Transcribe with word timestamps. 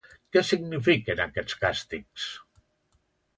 Què 0.35 0.41
signifiquen 0.51 1.21
aquests 1.25 1.59
càstigs? 1.65 2.27